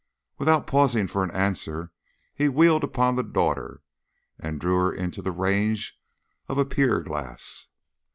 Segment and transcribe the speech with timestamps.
[0.39, 1.91] Without pausing for an answer,
[2.33, 3.83] he wheeled upon the daughter
[4.39, 6.01] and drew her into the range
[6.49, 7.67] of a pier glass.